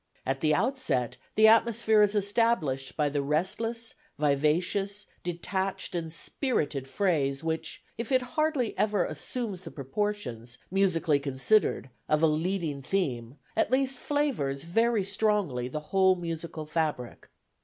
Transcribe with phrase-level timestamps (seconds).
[0.25, 7.43] At the outset the atmosphere is established by the restless, vivacious, detached and spirited phrase
[7.43, 13.69] which, if it hardly ever assumes the proportions, musically considered, of a leading theme, at
[13.69, 17.29] least flavours very strongly the whole musical fabric.